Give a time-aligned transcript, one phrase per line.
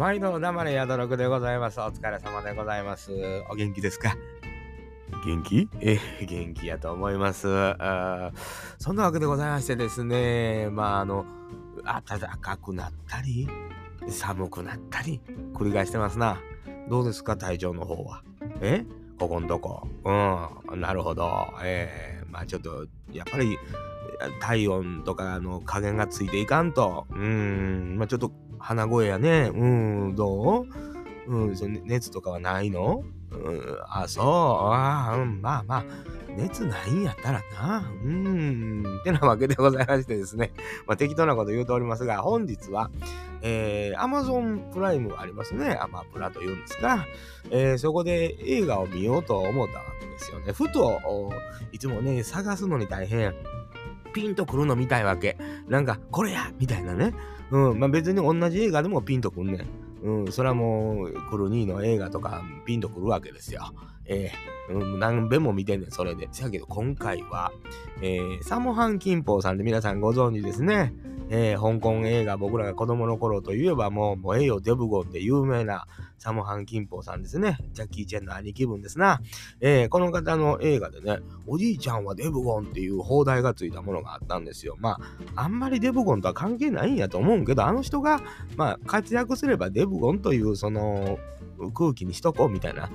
[0.00, 1.78] 毎度黙れ宿六でございます。
[1.78, 3.12] お疲れ様でございます。
[3.50, 4.16] お元気ですか？
[5.26, 5.68] 元気？
[5.82, 7.46] えー、元気やと思います。
[7.54, 8.38] あー
[8.78, 11.26] そんなわけでございましてですね、まああの、
[11.84, 13.46] 暖かくなったり、
[14.08, 15.20] 寒くなったり、
[15.52, 16.40] 繰り返してますな。
[16.88, 18.22] どうですか、体調の方は。
[18.62, 18.86] え？
[19.18, 19.86] ここんとこ。
[20.72, 21.48] うん、なるほど。
[21.62, 23.58] えー、まあちょっと、やっぱり、
[24.40, 27.06] 体温とかの加減がついていかんと。
[27.10, 29.50] うん、まあちょっと鼻声やね。
[29.54, 29.64] う
[30.10, 30.66] ん、どう？
[31.28, 33.04] うん、熱とかはないの？
[33.30, 34.24] うん、あ、そう。
[34.24, 35.84] ああうん、まあまあ、
[36.36, 37.88] 熱ないんやったらな。
[38.04, 40.52] うん、ってなわけでございましてですね。
[40.88, 42.90] まあ適当なこと言うておりますが、本日は、
[43.42, 45.78] えー、Amazon プライムありますね。
[45.80, 47.06] アマプラというんですが、
[47.50, 50.52] えーそこで映画を見ようと思ったわけですよね。
[50.52, 51.32] ふと、
[51.70, 53.32] いつもね、探すのに大変。
[54.12, 55.36] ピンとくるの見たいわけ。
[55.68, 57.14] なんか、これやみたいなね。
[57.50, 57.78] うん。
[57.78, 59.66] まあ別に同じ映画でもピンとくんねん。
[60.02, 60.32] うん。
[60.32, 63.72] それはもう、クルニーの映画とかピンとくるわけですよ。
[64.12, 64.32] え
[64.68, 66.28] え、何べも見てんねん、それで。
[66.32, 67.52] せやけど、今回は、
[68.02, 70.92] えーサモハン・キンポーさんで皆さんご存知ですね。
[71.28, 75.86] えー香港映画、僕らが子供の頃といえばもう、もうええよ、デブゴンで有名な
[76.18, 77.58] サモハン・キンポーさんですね。
[77.72, 79.20] ジャッキー・チェンの兄貴分ですな。
[79.60, 84.74] えーこの方の映画でね、おじいちゃんはデブゴンっていう放題がついたものがあったんですよ。
[84.80, 84.98] ま
[85.36, 88.20] あ、あんまりデブゴンとは関係ないんやと思うんけど、あの人が、
[88.56, 91.20] まあ、活躍すればデブゴンという、その、
[91.74, 92.90] 空気にしとこうみたいな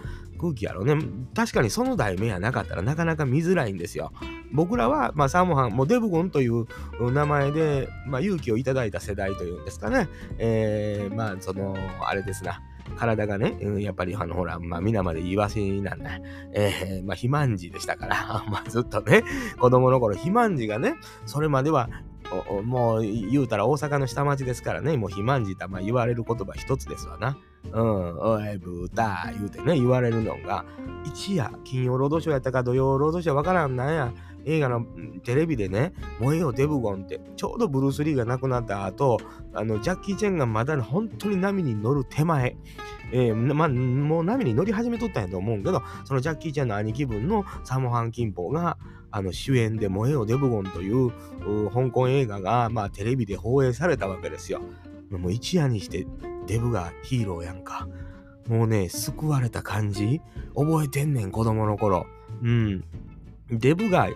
[0.45, 0.97] 空気やろね。
[1.33, 4.11] 確かにその題名やなかったらなかなか見づらいんですよ。
[4.51, 6.65] 僕らは、まあ、サモハン、もうデブゴンという
[6.99, 10.07] 名前で、まあ、勇気をいただいた世代というんですかね。
[10.37, 12.61] えー、まあ、その、あれですな。
[12.97, 16.19] 体がね、やっぱりあのほら、まあ皆までイワシなんだ。
[16.53, 19.23] えー、まあ肥満児でしたから、 まあずっとね、
[19.59, 21.89] 子供の頃肥満児がね、それまでは
[22.63, 27.37] もう言うたら大阪の下町ですからね、もう肥満児とまあ言われる言葉一つですわな。
[27.71, 30.65] うん、おい、ブータ言うてね、言われるのが、
[31.03, 34.13] 一夜、金曜ロードショーやったか土曜ロードショーわからんなんや、
[34.45, 34.85] 映画の
[35.23, 39.19] テレビでね、燃えよデブゴンって、ちょうどブルース・リーが亡くなった後、
[39.53, 42.55] あの、ジャッキー・チェンがまだ本当に波に乗る手前、
[43.11, 48.77] えーまあ、もう波に乗り始めとったんやと思うけど、そのジャッキー・チェンの兄貴分のサモハン・キンポが、
[49.15, 51.09] あの主演で燃えよデブゴンという
[51.71, 54.59] 香港映画が、まあ、テレビで放映されたわけですよ。
[55.09, 56.05] もう一夜にして
[56.47, 57.87] デブがヒーローやんか。
[58.49, 60.19] もうね、救われた感じ
[60.53, 62.07] 覚えてんねん、子供の頃。
[62.43, 62.83] うん。
[63.49, 64.09] デブが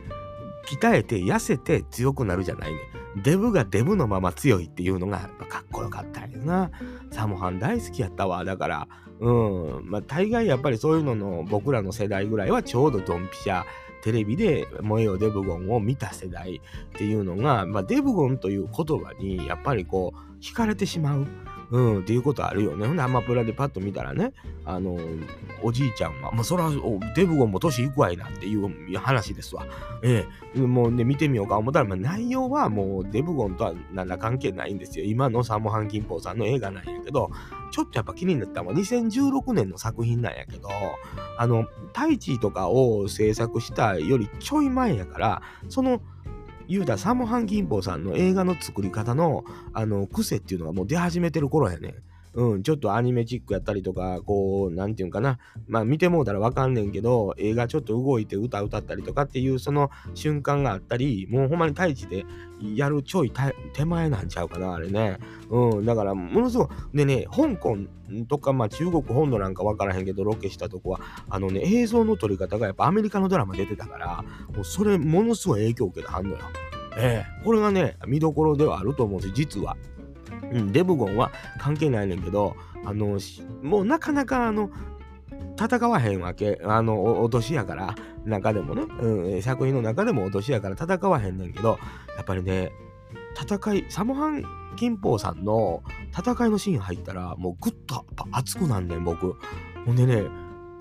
[0.68, 2.80] 鍛えて痩せて強くなるじゃないね。
[3.24, 6.72] デブがデブのまま強いっていうのがかっこよかったんよな。
[7.12, 8.44] サモハン大好きやったわ。
[8.44, 8.88] だから、
[9.22, 9.32] う
[9.80, 9.90] ん。
[9.90, 13.64] まあ大概やっぱりそういうのの僕らの世代ぐらいはちょうどドンピシャ。
[14.04, 16.62] テレビで「燃えよデブゴン」を見た世代
[16.96, 21.28] っていうのが、まあ、デブゴンという言葉にやっぱりこう惹かれてしまう。
[21.72, 22.88] うん、っていうことあるよね。
[22.88, 24.34] ほんで、アマプラでパッと見たらね、
[24.66, 24.98] あの
[25.62, 26.70] おじいちゃんは、もうそら、
[27.16, 29.66] デブゴンも年いくわいなっていう話ですわ。
[30.02, 30.26] え
[30.56, 35.06] え、もうね、見てみようか思ったら、まあ、内容はもうデブゴンとは何ら関係ないんですよ。
[35.06, 37.30] 今のサモハン・キンポーさんの映画なんやけど、
[37.72, 40.70] ちょっとやっぱ気になったのは2016年の作品なんやけど、
[41.38, 46.02] あの、タイチとかを制作したよりちょい前やから、その、
[46.70, 49.44] 言うたらサモハン・ギンポーさんの映画の作り方の
[49.74, 51.96] あの癖っていうのがもう出始めてる頃やね。
[52.34, 55.40] うん、ちょっとアニメチックやったりとか、こう、なんていうんかな。
[55.68, 62.26] まあ見てもうたらわかんねんけど、映画ちょっと動いて歌歌ったりとかっていうその瞬間があったり、もうほんまに太一で
[62.76, 63.32] やるちょい
[63.74, 65.18] 手前なんちゃうかな、あれね。
[65.50, 67.78] うん、だからものすごい、でね、香港
[68.28, 74.24] とか、まあ中国本土なんかわからへんけど、ロケしたとこは、あのね、映像の撮り方がやっぱアメリカのドラマ出てたから、
[74.54, 76.38] もうそれものすごい影響を受けてはんのよ。
[76.98, 79.78] ええこれがね、見どころではあると思うんです実は。
[80.52, 82.56] うん、デブゴンは関係ないねんけど、
[82.86, 83.20] あの、
[83.62, 84.70] もうなかなかあの、
[85.58, 86.60] 戦わへんわけ。
[86.64, 87.96] あの、落としやから、
[88.26, 91.80] 中でもね、うん、作品の中でも落としやから戦わへんねんけど、
[92.16, 92.72] やっぱりね、
[93.42, 94.44] 戦い、サモハン・
[94.76, 95.84] キンポーさんの
[96.18, 99.36] 戦いのシーン入ったら、もうぐっと熱くなんねん、僕。
[99.86, 100.24] ほんでね、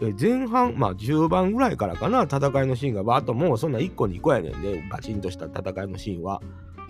[0.00, 6.41] で前半、まあ10番ぐらいからかな、戦いのシーンがバーッともうそんな1個2個やねんで、バチンとした戦いのシーンは。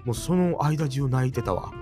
[0.05, 1.73] もうその間中泣いてたわ。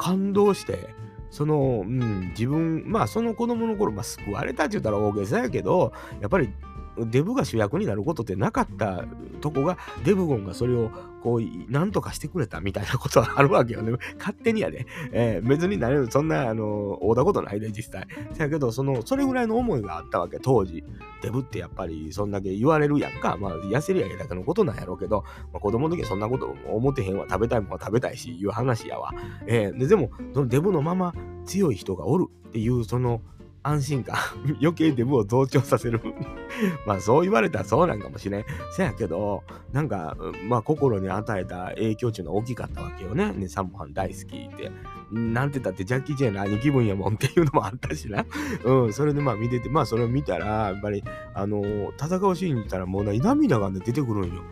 [0.00, 0.94] 感動して、
[1.30, 5.92] その、うん、自分、まあその子供の頃、まあ救われたって言ったら大げさやけど、
[6.22, 6.48] やっぱり
[6.98, 9.04] デブが主役になることってなかった
[9.40, 10.90] とこが、デブゴンがそれを
[11.22, 13.92] こう、なんとかしてくれたみたいなことはあるわけよね。
[14.18, 14.86] 勝手にやで。
[15.12, 18.06] えー、別になれる、そんな、あの、会うたことないで、実際。
[18.36, 20.82] だけど、その、それぐらいの思いがあったわけ、当時。
[21.22, 23.36] デブってやっぱり、そんだけ言われるやんか。
[23.38, 27.26] まあ、痩せりゃいいだけのことなんやろうけど、まあ、子供の時はそんなこと思ってへんわ。
[27.28, 29.12] 食べたいもんは食べたいし、いう話やわ。
[29.46, 31.14] えー、ででも、そのデブのまま
[31.44, 33.20] 強い人がおるっていう、その、
[33.62, 34.16] 安心感
[34.60, 36.00] 余計デブを増長させる
[36.86, 38.44] まあそう言われたらそうなんかもしれん。
[38.72, 39.42] せやけど、
[39.72, 40.16] なんか、
[40.48, 43.32] まあ心に与えた影響っていうのは大きかったわけよね。
[43.32, 44.70] ね、サモハン大好きって。
[45.10, 48.24] なんて言ったってジャッキー・チェーンの兄貴分やもんっていうのもあったしな。
[48.64, 51.02] うん、それでまあ見てて、まあそれを見たら、やっぱり、
[51.34, 54.42] あのー、戦うシーンに行ったらもう涙がね、出てくるんよ。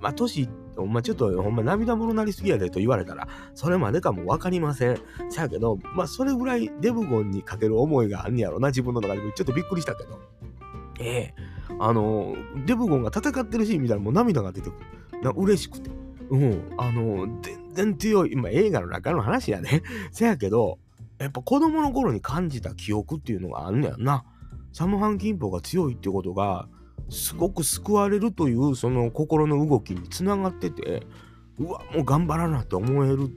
[0.00, 0.48] まあ年
[0.82, 4.98] んまちょっとほんま涙もろなりすぎやでと言われたら、それまでかもわかりません。
[5.30, 9.20] せやけど、まあそれぐらいデブゴンにかける思いがあんねやろな、自分の中で。
[9.32, 10.18] ちょっとびっくりしたけど。
[11.00, 12.36] ええあの、
[12.66, 14.76] デブゴンが戦ってるシーン見たらもう涙が出てく
[15.12, 15.22] る。
[15.22, 15.90] な嬉しくて。
[16.30, 16.74] うん。
[16.76, 19.82] あの、全然強い、今映画の中の話やね。
[20.12, 20.78] せやけど、
[21.18, 24.24] やっぱ子供の頃に感じた記憶っていうのがあんねやんな。
[24.72, 26.68] サムハンキンポが強いってことが、
[27.10, 31.02] すごく救われるというその心の動きにつながってて
[31.58, 33.30] うわもう頑張らなって思える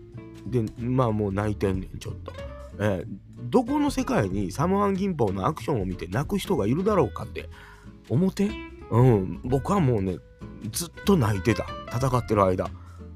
[0.45, 2.31] でまあもう泣いてんねんちょっと。
[2.79, 3.07] えー、
[3.43, 7.49] どこの世界にサムハン銀行のアクションを見て泣く人がいるだろうかって
[8.09, 8.49] 思って？
[8.91, 9.41] うん。
[9.43, 10.17] 僕はもうね
[10.71, 11.65] ずっと泣いてた。
[11.91, 12.69] 戦ってる間。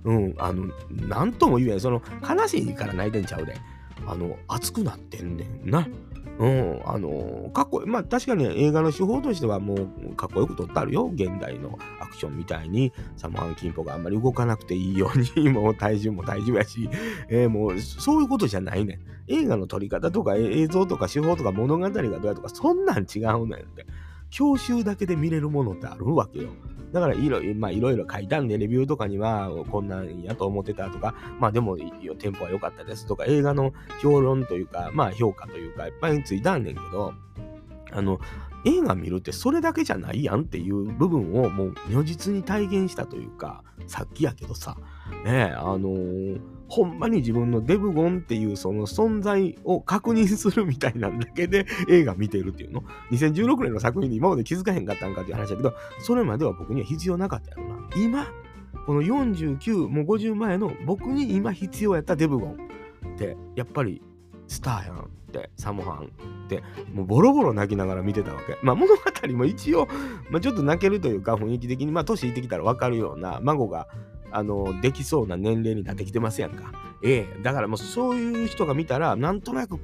[0.04, 0.36] うん。
[0.38, 1.80] あの何とも言えん。
[1.80, 3.56] その悲しいから泣いてんちゃうで。
[4.08, 5.88] あの熱くなってんねんな。
[6.40, 7.84] うん、あのかっこ。
[7.86, 11.12] まあ確かに映画の手法としてはもうかっこよく撮ってあるよ。
[11.14, 16.90] 現代のアクションみたいにサモアン・キンポがあんまり動かなくていいように、 もう体重も体重やし、
[17.30, 19.00] えー、もうそういうことじゃないねん。
[19.28, 23.86] 映画の撮り方とか映像とか手法とか物語がどうやとかそんなん違うねんって。
[24.32, 26.50] 教習だけで見れるものってあるわけよ。
[26.92, 37.14] だからいろいろ、まあいろいろ書いたんで、レビューとかにはこんなんやと思ってたとか、まあでもテンポは良かったですとか、映画の評論というか、まあ評価というか、いっぱいついたんねんけど、
[37.92, 38.20] あの、
[38.66, 44.78] 映画見るってそれだけじゃないやんっていう部分をもう如実に体現したというか、さっきやけどさ、
[45.26, 52.84] ねあのー、ほんまに自分のデブゴンっていうその存在を確認するみたいなんだけで映画見てるっていうの。
[53.12, 57.90] 2016年の作品に今まで気づかへんかったんかっていう話だけど、それまでは僕には必要なかったやろな。
[57.98, 58.28] 今、
[58.86, 62.58] この49、もう50前の僕に今必要やったデブゴン
[63.16, 64.02] って、やっぱり
[64.52, 66.12] スターやんって、サモハン
[66.46, 66.62] って、
[66.94, 68.58] もうボロボロ泣きながら見てたわけ。
[68.62, 69.02] まあ物語
[69.38, 69.88] も一応、
[70.30, 73.88] まあ、ちょっと泣けるというか雰囲気的に、まあ年いってきたら分かるような、孫が
[74.30, 76.74] あの、できそうな年齢になってきてますやんか。
[77.02, 79.80] ええだからもうそういう人が見たら、なんとなく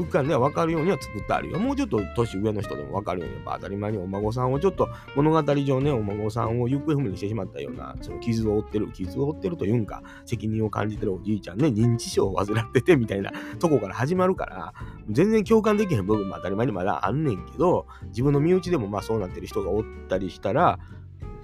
[0.00, 1.58] 空間では分かるようには作ってあるよ。
[1.58, 14.74] もうちょっと年上の人でも分かるように、やっぱ当たり前にお孫さんをちょっと物語上ね、お孫さんを行方不明にしてしまったような、その傷を負ってる、傷を負ってるというんか、責任を感じてるおじいちゃんね、認知症を患っててみたいなとこから始まるから、
[15.10, 20.78] 全然共感できへん部分も当たり前にまだあんねんけど、自分の身内でもまあそうなってる人がおったりしたら、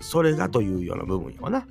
[0.01, 1.67] それがというような部分やわな。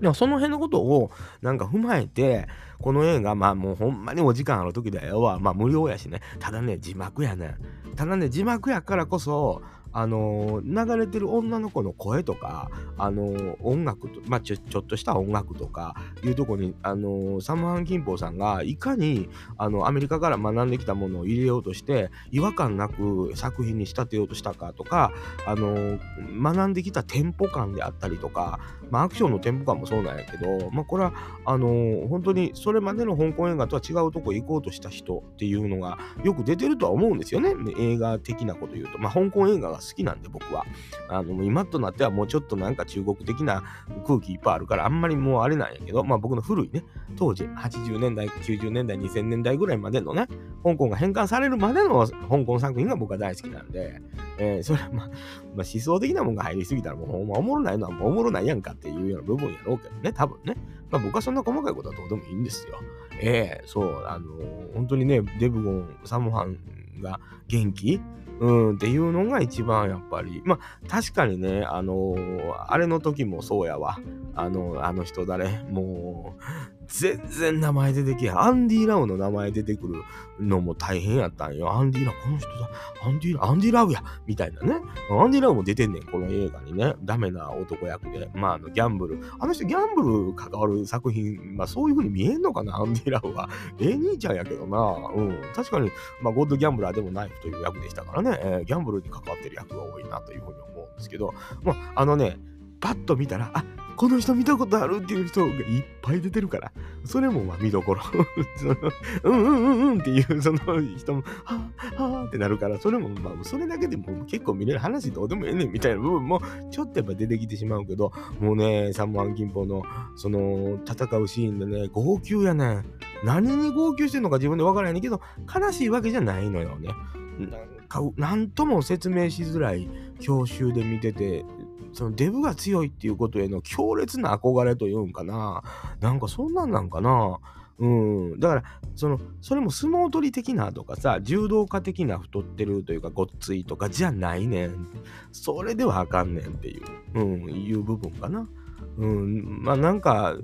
[0.00, 1.10] でもその辺のことを
[1.42, 2.46] なんか踏まえて、
[2.80, 6.20] この映画、まあもうほんまにお時間ある時だよは、まあ無料やしね。
[6.38, 7.56] ただね、字幕やね。
[7.96, 25.12] ただね、字幕やからこそ、あのー、流れてる女の子の声とか、あのー、音楽と、まあちょ、ちょっとした音楽とかいうとこに、あのー、サムハン・キンポーさんがいかに、あの、アメリカから学んできたものを入れようとして、違和感なく作品に仕立てようとしたかとか、
[25.46, 25.98] あの
[26.40, 28.60] 学んできたテンポ感であったりとか、
[28.90, 31.12] まあ、アクションのテンポ感もそうなんやけど、まあ、これは、
[31.44, 37.54] あの、本当にそれまでの香港映画とは違うとこ行こうとした人っていうのがよく出てるとは思うんですよね。
[37.78, 38.98] 映画的なこと言うと。
[38.98, 40.64] まあ、香港映画が好きなんで僕は。
[41.08, 43.62] あの、今となってはもうちょっとなんか中国的な
[44.06, 46.84] 空気いっぱいあるから、あんまりもうあれなんやけど、まあ僕の古いね、
[47.16, 50.26] 当時80年代、90年代、2000年代ぐらいまでのね、
[50.64, 54.00] 香港が返還されるまでの香港作品が僕は大好きなんで、
[54.38, 55.14] えー、それはまあ、まあ、
[55.56, 60.56] 思想的なもんが入りすぎたらもうほんまおもろないのはもうおもろないやんかっていうような部分やろうけどね、多分ね。
[60.90, 62.78] まあ僕はそんな細かいことはどうでもいいんですよ。
[63.20, 66.56] ええー、そう、あのー、本当にね、デブゴン、サムハン
[67.02, 68.00] が元気
[68.40, 70.42] うん、っていうのが一番やっぱり。
[70.44, 73.98] まあ、確かにね、あのー、あれの時もそうやわ。
[74.34, 75.64] あの、あの人誰？
[75.70, 78.38] もう、全然名前出てけへん。
[78.38, 80.02] アンディ・ラウの名前出てくる
[80.40, 81.70] のも大変やったんよ。
[81.70, 82.70] アンディ・ラウ、この人だ。
[83.04, 84.80] アンディ・ラウ、アンディ・ラウやみたいなね。
[85.10, 86.94] アンディ・ラウも出てんねん、この映画にね。
[87.04, 88.30] ダメな男役で。
[88.34, 89.20] まあ、あの、ギャンブル。
[89.38, 93.50] あの人、ギャンブル関わる作品、まあ、そういう風に見えんのかな、アンディ・ラウは。
[93.78, 94.78] ええ兄ちゃんやけどな。
[95.14, 95.42] うん。
[95.54, 95.90] 確かに、
[96.22, 98.38] まあ、ゴッドギャンブラーでもナイフという役でしたからね。
[98.42, 102.38] えー、ギャンブルに関わってる役が多いなというふうに思うんですけど、まあ、あのね、
[102.80, 103.64] パッと見たら、あ
[103.98, 106.72] この人見たことあるっていう人がいっぱい出てるから、
[107.04, 108.02] それもまあ見どころ。
[109.24, 110.60] うんうんうんうんっていうその
[110.96, 119.82] 人も、はぁ、はぁってなるから、それもまあそれだけでも結構見れる話どうでもええねんみたいな部分もちょっとやっぱ出てきてしまうけど、もうね、サモアン銀行の
[120.14, 122.84] その戦うシーンでね、号泣やねん。
[123.24, 125.20] 何に号泣してんのか自分でわからないけど、
[125.52, 126.90] 悲しいわけじゃないのよね。
[127.38, 129.88] なんか、なんとも説明しづらい
[130.20, 131.44] 教習で見てて、
[131.92, 135.62] そのデブが強いっていうことへの強烈な憧れというんかな。
[136.00, 137.38] なんかそんなんなんかな。
[137.78, 138.40] うん。
[138.40, 138.64] だから、
[138.96, 144.88] その、それも相撲取り的なとかさ、柔道家的な太ってるというか、ごっついとかじゃないねん。
[145.30, 146.82] それではあかんねんっていう、
[147.14, 148.48] うん、いう部分かな。
[148.96, 150.36] うん、まあなんか、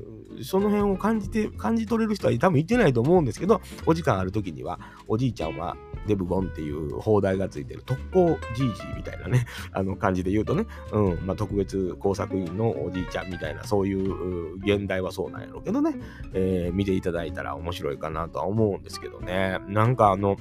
[0.42, 7.82] その辺を感じて、感じ取れる人は多分いてないと思うんですけど、お時間ある時には、おじいちゃんはデブゴンっていう放題がついてる。
[7.84, 15.96] 特攻じいじみたいなね、 あの感じで言うとね、うん、まあ特別工作員のおじいちゃんみたいな、そういう現代はそうなんやろうけどね、
[16.32, 20.36] えー、見ていただいたら面白いかなとは思うんですけどね、なんかあの、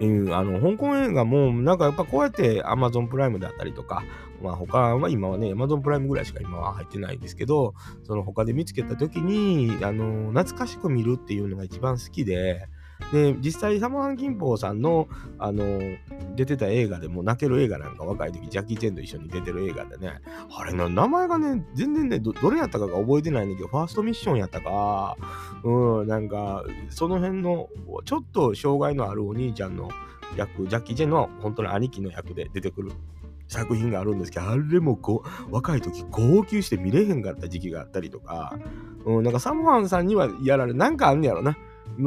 [0.00, 4.02] うん、あの香港映画もなんかやっぱこうやって Amazon プライムであったりとか、
[4.42, 12.66] まあ他は今はね、Amazon プライムぐらいしか今は入ってないんですけど、その他で見つけた時に、あの、懐かしく見るっていうのが一番好きで、
[13.12, 15.80] で、実際、サモハン・キンポーさんの、あの、
[16.36, 20.20] 出てた映画でも、泣ける映画なんか若い時、ジャッキー・チェンと一緒に出てる映画でね、
[20.56, 25.16] あれの名前がね、全然ねど、どれやったかが覚えてないんだけど、ファーストミッションやったか、
[25.64, 27.68] うん、なんか、その辺の、
[28.04, 29.88] ちょっと障害のあるお兄ちゃんの
[30.36, 32.92] 役、ジャッキー・チェンの本当の兄貴の役で出てくる
[33.48, 38.58] 作品があるんですけど、あれもこう若い時号泣して見れへんかった時期があったりとか、
[39.04, 41.56] うん、なんかサムハンさんにはやられ、なんかあんねやろな。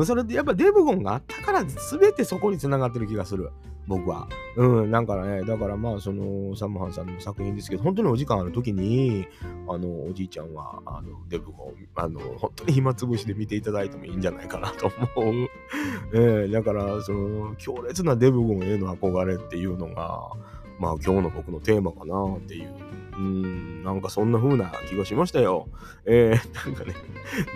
[0.06, 3.52] それでやっぱデブゴンがあったから全てそこに繋がってる気がする。
[3.88, 4.28] 僕は。
[4.56, 9.28] うん、なんかね、だからまあ、その、サムハンさんの作品ですけど、本当にお時間ある時に、
[9.68, 15.50] あの、おじいちゃんは、あの、デブゴン、あの、本当に暇つぶしで見ていただいてもいいんじゃないかなと思う。
[16.14, 20.32] えー、だから、その、強烈なデブゴンへの憧れっていうのが、
[20.80, 22.74] まあ今日の僕のテーマかなっていう。
[23.18, 25.68] うん、なんかそんな風な気がしましたよ。
[26.06, 26.94] えー、なんかね、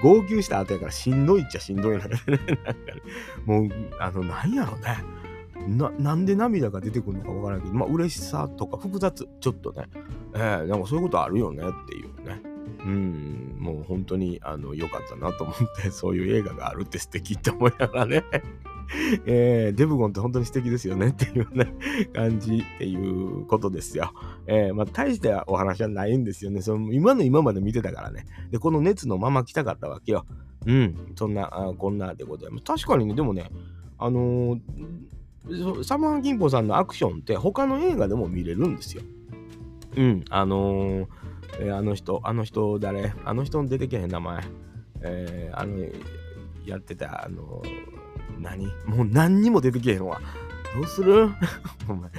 [0.01, 2.07] 号泣した後やからしんどいっちゃしんどいな。
[2.07, 2.39] なんかね、
[3.45, 5.03] もう、あの、なんやろね。
[5.67, 9.89] な、なんで涙が出てくるのかわからないけど、まあ嬉しさとか複雑、ちょっとね。
[10.33, 12.41] えー、なんかそういうことあるよねっていうね。
[12.85, 18.23] うん、もう本当にあの良かったなと思って、そういう映画があるって素敵って思いながらね。
[19.25, 21.73] えー、デブゴンって本当に素敵ですよねっていうね、
[22.13, 24.11] 感じっていうことですよ。
[24.47, 26.61] えー、まあ、大してお話はないんですよね。
[26.61, 28.25] その今の今まで見てたからね。
[28.51, 30.25] で、この熱のまま来たかったわけよ。
[30.65, 32.63] うん、そんな、あこんなでございます。
[32.63, 33.49] 確かにね、でもね、
[33.97, 39.03] あのー、サマーキンポさんのアクションって他の映画でも見れるんですよ。
[39.95, 41.07] うん、あのー、
[41.61, 43.13] えー、あの人、あの人誰？
[43.23, 44.43] あの人出てけへん名前。
[45.01, 45.85] えー、あの、
[46.65, 47.98] やってた、あのー
[48.39, 48.65] 何？
[48.85, 50.21] もう何にも出てけへんわ。
[50.75, 51.29] どうする？
[51.87, 52.09] お前。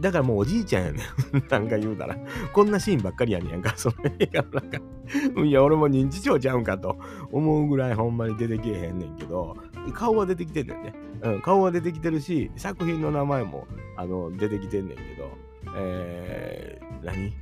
[0.00, 1.02] だからもうおじいちゃんやねん。
[1.50, 2.16] なんか言うたら。
[2.52, 3.74] こんなシーンばっかりやねんやんか。
[3.76, 5.44] その映画の中。
[5.44, 6.98] いや、俺も認知症ちゃうんかと
[7.30, 9.56] 思うぐらいほんまに出てけへんねんけど、
[9.94, 10.94] 顔は出てきてんねんね。
[11.22, 13.66] うん、顔は出てきてるし、作品の名前も
[13.96, 15.30] あの出てきてんねんけど、
[15.76, 17.32] えー、何？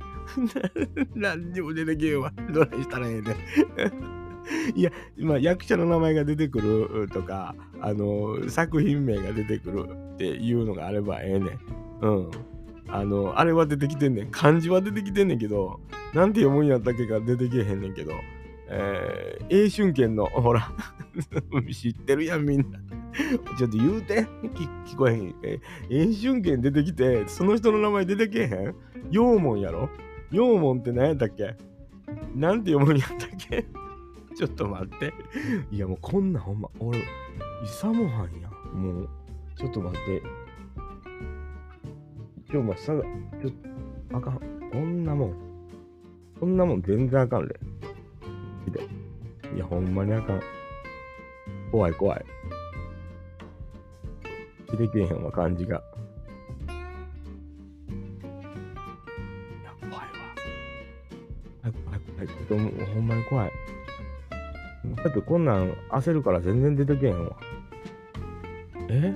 [1.15, 2.31] 何にも出てけへんわ。
[2.51, 4.20] どないしたらええねん。
[4.75, 11.59] いや、まあ、役者の名前が出てくるとか、あの、作品名が出てくるっていうのがあればええねん。
[12.01, 12.31] うん。
[12.87, 14.31] あの、あれは出てきてんねん。
[14.31, 15.79] 漢字は出てきてんねんけど、
[16.13, 18.11] なんて読むんやったっけか出てけへんねんけど、
[18.67, 20.71] えー、英春剣の、ほら、
[21.71, 22.79] 知ってるやん、みんな。
[23.57, 24.25] ちょっと言うて、
[24.85, 25.35] 聞こえへん。
[25.43, 28.75] えー、英春剣出てきて、その人の名前出てけへん？
[29.09, 29.89] 陽門やろ？
[30.31, 31.55] 陽門って何やったっけ？
[32.35, 33.65] なんて読むんやったっけ？
[34.35, 35.13] ちょっと待って。
[35.71, 37.03] いや、もうこんなほんま、俺、イ
[37.65, 38.49] サモハンや。
[38.73, 39.09] もう、
[39.55, 40.21] ちょっと待って。
[42.49, 43.51] ちょ、まあ、さが、ちょ
[44.13, 44.39] あかん。
[44.71, 45.35] こんなもん。
[46.39, 47.59] こんなもん全然あかんで。
[49.53, 50.41] いや、ほんまにあかん。
[51.71, 52.25] 怖い怖い。
[54.71, 55.77] 出てけへんわ、感じが。
[55.77, 55.81] い
[59.63, 60.09] や、怖いわ。
[61.61, 62.85] 早く早く早く。
[62.93, 63.50] ほんまに怖い。
[65.03, 67.35] だってこんなん焦るから全然出てけへんわ。
[68.89, 69.13] え？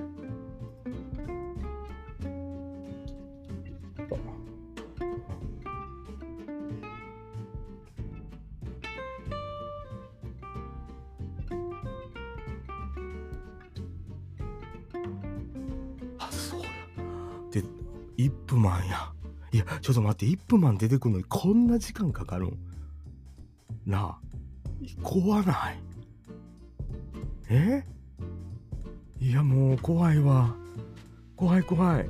[16.17, 16.67] あ、そうや。
[17.51, 17.63] で、
[18.17, 19.11] イップマンや。
[19.51, 22.57] いや、ちょっと待って、イップマン出てくるのにこんな時間かかるん？
[23.85, 24.19] なあ、
[25.03, 25.79] 怖ない。
[27.49, 27.83] え？
[29.19, 30.55] いや、もう怖いわ。
[31.35, 32.09] 怖い怖い。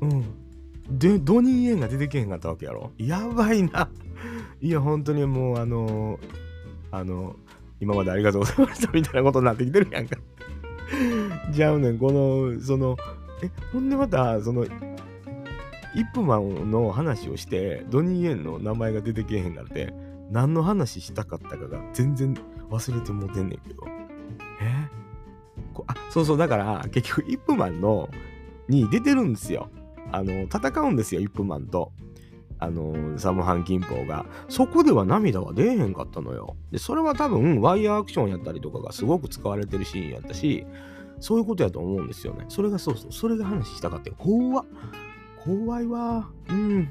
[0.00, 0.98] うん。
[0.98, 2.92] で、ドニー・エンが出てけへんかったわけやろ？
[2.98, 3.88] やばいな。
[4.60, 6.18] いや、本当にもう、あの
[6.90, 7.36] あの、
[7.80, 10.16] 今までありがとうございました みたいなことになってきてるやんか。
[11.52, 12.96] じゃうね、この、その、
[13.42, 19.92] え、ほんでまた、その、イップマンの話をして、ドニー・エンの名前が出てけへんかって、
[20.30, 22.34] 何の話したかったかが全然
[22.70, 23.82] 忘れてもうてんねんけど。
[24.62, 24.88] え？
[25.74, 28.08] こあ、そうそう、だから、結局、イップマンの、
[28.68, 29.68] に出てるんですよ。
[30.12, 31.92] あの、戦うんですよ、イップマンと。
[32.58, 34.26] あの、サム・ハン・キンポーが。
[34.48, 36.56] そこでは涙は出えへんかったのよ。
[36.70, 40.66] で、それは多分、ワイヤーアクションやったりとかがすごく使われてるシーンやったし、
[41.18, 42.44] そういうことやと思うんですよね。
[42.48, 44.16] それがそうそう、それが話したかったよ。
[44.18, 44.66] 怖っ。
[45.42, 46.30] 怖いわ。
[46.48, 46.88] うん。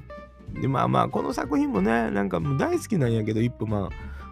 [0.53, 3.89] で、まあまあ、この作品もね、なんかもう大好きなんやけど、イップマン。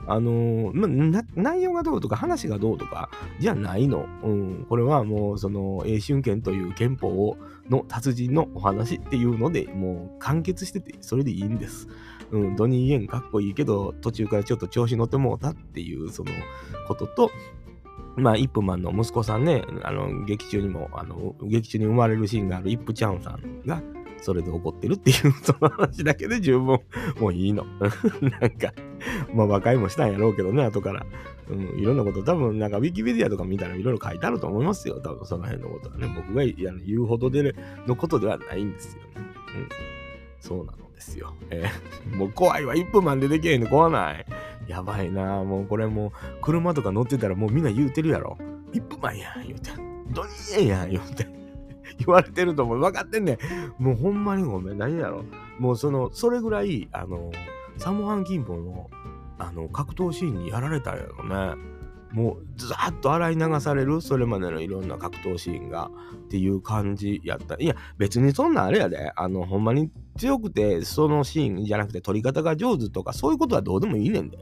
[0.09, 3.09] あのーまな内容がどうとか話がどうとか
[3.39, 4.07] じゃないの。
[4.23, 7.37] うん、これはもうその英春剣という憲法を
[7.69, 11.89] の達人のお話っていうのでもう完結しててそれでいいんです。
[12.31, 16.31] うん、ドニー・イエンかっこいいけど途中からちょっと調子乗ってもうたっていうその
[16.87, 17.29] ことと
[18.15, 23.83] まあ、イップマンの息子さんね、あの、劇中にも、あの、劇中に生まれるシーンがあるイップチャンさんが、
[24.21, 26.79] それで怒ってるっていう、その話だけで十分、
[27.19, 27.65] もういいの。
[28.41, 28.73] なんか、
[29.33, 31.05] まあ、和解もしたんやろうけどね、後から。
[31.49, 34.99] うん、いろんなこと、多分、なんか、ウィキペディアとか見たらいろいろ書いてあると思いますよ。
[35.01, 36.11] 多分、その辺のことはね。
[36.15, 37.55] 僕が言うほどで、
[37.85, 39.09] のことではないんですよね。
[39.17, 39.69] うん。
[40.39, 41.33] そうなのですよ。
[41.49, 42.75] えーもう怖いわ。
[42.75, 44.25] イップマン出てけへんの怖ない。
[44.67, 48.37] やばいなもうこれもう車とか乗ってたらもうみんな言うてるやろ。
[48.73, 49.71] イップマンやん言うて。
[50.11, 51.27] ドニーエンやん言うて。
[52.05, 52.79] 言われてると思う。
[52.79, 53.37] 分かってんね
[53.79, 53.83] ん。
[53.83, 54.77] もうほんまにごめん。
[54.77, 55.23] 何やろ。
[55.59, 57.31] もうその、それぐらい、あの、
[57.77, 58.89] サモハン・キンポの、
[59.39, 61.23] あの、格闘シーンにやられたんやろ
[61.55, 61.77] ね。
[62.11, 65.91] もう、ずーっと洗い流される、それまでのいろんな格闘シーンが、
[66.25, 67.55] っていう感じやった。
[67.59, 69.11] いや、別にそんなあれやで。
[69.15, 74.37] あの、ほんまに強くて、そのシーンじゃなくて、撮り方が上手とか、そういうことはどうでもいいねんで。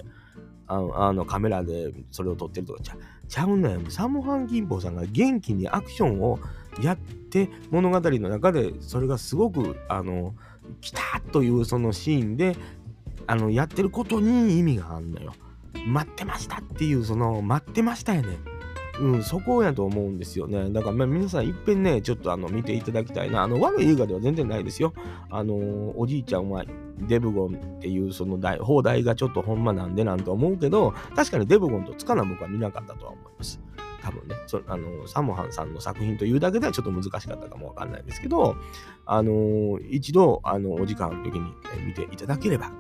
[0.68, 2.98] あの、あのカメラでそれを撮ってるとかちゃ
[3.28, 3.82] ちゃうのよ。
[3.90, 6.40] サモハン・キンポさんが元気にアクションを
[6.82, 10.36] やって、物語の中で、それがすごく、あの、
[10.82, 12.56] 来たというそのシーンで、
[13.28, 15.34] あの、やってることに意味があるのよ。
[15.88, 18.38] 待ってましたっていう、その、待ってましたよね。
[19.00, 20.70] うん、そこやと思うんですよね。
[20.70, 23.44] だから、まあ、皆さんいっぺんね、ちょっとあの見ていただきたいな。
[23.44, 24.94] あの、悪い映画では全然ないですよ。
[25.30, 25.56] あの
[26.00, 26.64] おじいちゃんは
[27.00, 33.60] デブゴンっていうその題放題がちょっとほんまなんでなんと思うけど、確かにデブゴンとつかな僕は見なかったとは思います。
[34.02, 38.56] 多分ね、そあのサモハンさんの作品というだけではちょっと難しかったかもわかんないですけど、
[39.06, 41.52] あの一度、あの、お時間ある時に
[41.84, 42.72] 見ていただければ、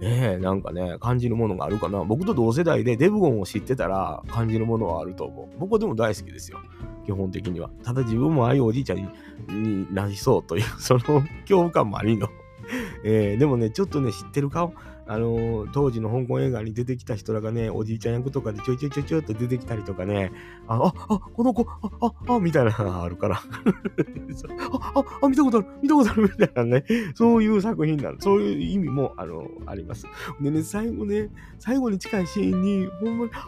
[0.00, 2.04] ねえ、なんかね、感じるものがあるかな。
[2.04, 5.58] 僕と同世代でデブゴンを知ってたら感じるものはあると思う。
[5.58, 6.60] 僕はでも大好きですよ。
[7.04, 7.68] 基本的には。
[7.82, 8.98] ただ自分もああいうおじいちゃん
[9.48, 12.28] になりそうという、その恐怖感もありの。
[13.04, 14.72] えーでもね、ちょっとね、知ってる顔、
[15.08, 20.32] あのー当時の香港映画に出てきた人らがね、おじいちゃん役とかでちょいちょいちょいちょいと出てきたりとかね、
[20.66, 23.36] あ、あ、あ、この子、あ、あ、あ、みたいなのが あるから。
[23.36, 23.42] あ、
[24.94, 28.20] あ、あ、見たことある、見たことある、みたいなね、そういう作品なの。
[28.20, 30.06] そういう意味も、あの、あります。
[30.40, 33.40] でね、最後ね、最後に近いシーンに、ほんまに、は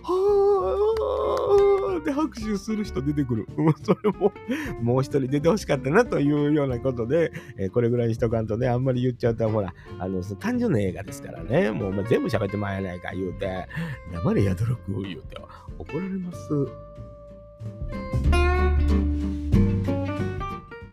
[1.97, 3.47] ーって拍手する人出てくる。
[3.83, 4.33] それも、
[4.83, 13.67] もう一人出てほしかったなというようなことで、えーこれぐらいにしとかんとね、あんまり言っちゃうと、ほら、あの、その単純な映画ですからねね、もうお前全部喋ってまえないか言うて、
[14.13, 15.37] 黙れやどろく言うて。
[15.79, 16.49] 怒られます。